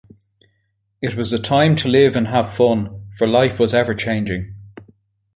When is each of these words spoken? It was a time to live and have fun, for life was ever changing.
It 0.99 1.15
was 1.15 1.31
a 1.31 1.37
time 1.37 1.75
to 1.75 1.87
live 1.87 2.15
and 2.15 2.27
have 2.27 2.51
fun, 2.51 3.03
for 3.15 3.27
life 3.27 3.59
was 3.59 3.75
ever 3.75 3.93
changing. 3.93 4.55